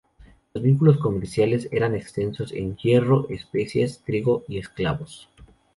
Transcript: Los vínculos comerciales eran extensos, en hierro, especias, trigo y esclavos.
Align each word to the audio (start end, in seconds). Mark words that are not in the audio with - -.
Los 0.55 0.63
vínculos 0.63 0.97
comerciales 0.97 1.69
eran 1.71 1.93
extensos, 1.93 2.53
en 2.53 2.75
hierro, 2.75 3.29
especias, 3.29 4.01
trigo 4.03 4.43
y 4.47 4.57
esclavos. 4.57 5.29